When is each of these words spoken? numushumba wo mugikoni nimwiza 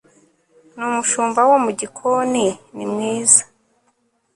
numushumba 0.77 1.41
wo 1.49 1.57
mugikoni 1.65 2.45
nimwiza 2.75 3.43